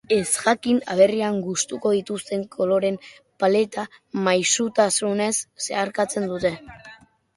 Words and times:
Ezjakin 0.15 0.77
aberrian 0.93 1.35
gustuko 1.47 1.91
dituzten 1.97 2.45
koloreen 2.57 2.97
paleta 3.45 3.85
maisutasunez 4.29 5.31
zeharkatzen 5.67 6.31
dute. 6.33 6.57